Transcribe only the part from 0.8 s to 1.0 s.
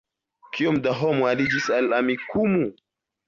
da